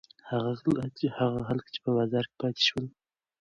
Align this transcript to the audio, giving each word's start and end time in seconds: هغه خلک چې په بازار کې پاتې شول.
هغه 0.29 0.51
خلک 1.47 1.63
چې 1.73 1.77
په 1.83 1.89
بازار 1.97 2.25
کې 2.29 2.35
پاتې 2.41 2.61
شول. 2.67 2.85